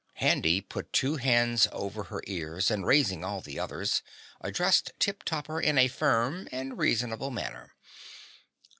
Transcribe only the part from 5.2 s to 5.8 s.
Topper in